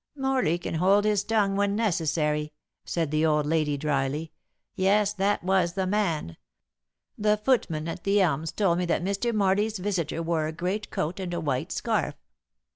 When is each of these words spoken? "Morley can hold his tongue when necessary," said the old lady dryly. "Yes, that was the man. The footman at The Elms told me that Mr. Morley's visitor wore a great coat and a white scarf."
"Morley 0.17 0.57
can 0.57 0.73
hold 0.73 1.05
his 1.05 1.23
tongue 1.23 1.55
when 1.55 1.75
necessary," 1.75 2.53
said 2.85 3.11
the 3.11 3.23
old 3.23 3.45
lady 3.45 3.77
dryly. 3.77 4.31
"Yes, 4.73 5.13
that 5.13 5.43
was 5.43 5.73
the 5.73 5.85
man. 5.85 6.37
The 7.19 7.37
footman 7.37 7.87
at 7.87 8.03
The 8.03 8.19
Elms 8.19 8.51
told 8.51 8.79
me 8.79 8.85
that 8.85 9.03
Mr. 9.03 9.31
Morley's 9.31 9.77
visitor 9.77 10.23
wore 10.23 10.47
a 10.47 10.53
great 10.53 10.89
coat 10.89 11.19
and 11.19 11.35
a 11.35 11.39
white 11.39 11.71
scarf." 11.71 12.15